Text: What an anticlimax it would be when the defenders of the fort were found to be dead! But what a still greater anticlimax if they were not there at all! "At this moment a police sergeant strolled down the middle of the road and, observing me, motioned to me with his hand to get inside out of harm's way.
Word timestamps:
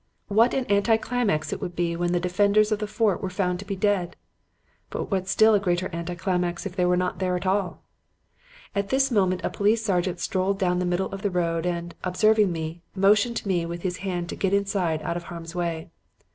What 0.29 0.55
an 0.55 0.65
anticlimax 0.67 1.53
it 1.53 1.61
would 1.61 1.75
be 1.75 1.95
when 1.95 2.11
the 2.11 2.19
defenders 2.19 2.71
of 2.71 2.79
the 2.79 2.87
fort 2.87 3.21
were 3.21 3.29
found 3.29 3.59
to 3.59 3.65
be 3.65 3.75
dead! 3.75 4.15
But 4.89 5.11
what 5.11 5.23
a 5.25 5.27
still 5.27 5.59
greater 5.59 5.91
anticlimax 5.93 6.65
if 6.65 6.75
they 6.75 6.85
were 6.85 6.97
not 6.97 7.19
there 7.19 7.35
at 7.35 7.45
all! 7.45 7.83
"At 8.73 8.89
this 8.89 9.11
moment 9.11 9.41
a 9.43 9.51
police 9.51 9.85
sergeant 9.85 10.19
strolled 10.19 10.57
down 10.57 10.79
the 10.79 10.87
middle 10.89 11.11
of 11.11 11.21
the 11.21 11.29
road 11.29 11.67
and, 11.67 11.93
observing 12.03 12.51
me, 12.51 12.81
motioned 12.95 13.37
to 13.37 13.47
me 13.47 13.63
with 13.67 13.83
his 13.83 13.97
hand 13.97 14.27
to 14.29 14.35
get 14.35 14.55
inside 14.55 15.03
out 15.03 15.17
of 15.17 15.25
harm's 15.25 15.53
way. 15.53 15.91